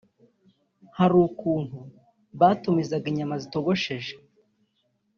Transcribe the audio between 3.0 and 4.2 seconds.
inyama zitogosheje